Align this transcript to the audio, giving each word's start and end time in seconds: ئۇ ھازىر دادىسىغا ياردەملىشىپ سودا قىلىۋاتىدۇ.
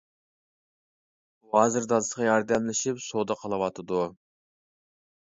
ئۇ 1.43 1.51
ھازىر 1.55 1.85
دادىسىغا 1.91 2.25
ياردەملىشىپ 2.29 3.05
سودا 3.09 3.37
قىلىۋاتىدۇ. 3.43 4.01